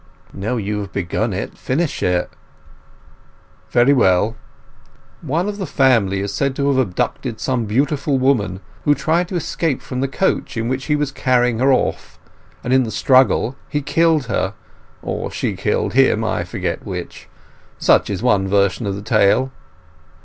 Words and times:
"Now 0.33 0.55
you 0.57 0.79
have 0.79 0.91
begun 0.91 1.31
it, 1.31 1.55
finish 1.55 2.01
it." 2.01 2.31
"Very 3.69 3.93
well. 3.93 4.35
One 5.21 5.47
of 5.47 5.59
the 5.59 5.67
family 5.67 6.21
is 6.21 6.33
said 6.33 6.55
to 6.55 6.69
have 6.69 6.77
abducted 6.79 7.39
some 7.39 7.65
beautiful 7.65 8.17
woman, 8.17 8.61
who 8.83 8.95
tried 8.95 9.27
to 9.27 9.35
escape 9.35 9.79
from 9.79 10.01
the 10.01 10.07
coach 10.07 10.57
in 10.57 10.67
which 10.67 10.85
he 10.85 10.95
was 10.95 11.11
carrying 11.11 11.59
her 11.59 11.71
off, 11.71 12.17
and 12.63 12.73
in 12.73 12.81
the 12.81 12.89
struggle 12.89 13.55
he 13.69 13.83
killed 13.83 14.25
her—or 14.25 15.29
she 15.29 15.55
killed 15.55 15.93
him—I 15.93 16.45
forget 16.45 16.83
which. 16.83 17.29
Such 17.77 18.09
is 18.09 18.23
one 18.23 18.47
version 18.47 18.87
of 18.87 18.95
the 18.95 19.03
tale... 19.03 19.51